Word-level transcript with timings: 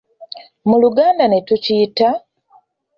Mu 0.69 0.75
Luganda 0.83 1.25
ne 1.27 1.39
tukiyita? 1.47 2.09